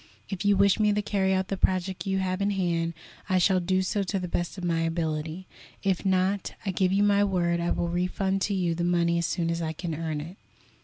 If 0.29 0.43
you 0.43 0.57
wish 0.57 0.79
me 0.79 0.91
to 0.93 1.01
carry 1.03 1.31
out 1.31 1.49
the 1.49 1.57
project 1.57 2.07
you 2.07 2.17
have 2.17 2.41
in 2.41 2.49
hand, 2.49 2.95
I 3.29 3.37
shall 3.37 3.59
do 3.59 3.83
so 3.83 4.01
to 4.01 4.17
the 4.17 4.27
best 4.27 4.57
of 4.57 4.63
my 4.63 4.79
ability; 4.81 5.45
if 5.83 6.03
not, 6.03 6.53
I 6.65 6.71
give 6.71 6.91
you 6.91 7.03
my 7.03 7.23
word 7.23 7.59
I 7.59 7.69
will 7.69 7.87
refund 7.87 8.41
to 8.49 8.55
you 8.55 8.73
the 8.73 8.83
money 8.83 9.19
as 9.19 9.27
soon 9.27 9.51
as 9.51 9.61
I 9.61 9.73
can 9.73 9.93
earn 9.93 10.19
it." 10.19 10.37